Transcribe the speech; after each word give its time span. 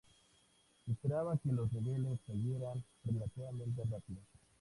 Se 0.83 0.93
esperaba 0.93 1.37
que 1.37 1.51
los 1.51 1.71
niveles 1.73 2.17
cayeran 2.25 2.83
relativamente 3.05 3.83
rápido. 3.83 4.19